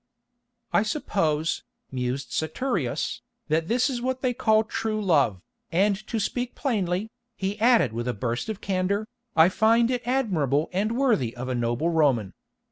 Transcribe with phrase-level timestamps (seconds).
[0.73, 6.55] "I suppose," mused Saturius, "that this is what they call true love, and to speak
[6.55, 11.49] plainly," he added with a burst of candour, "I find it admirable and worthy of
[11.49, 12.33] a noble Roman.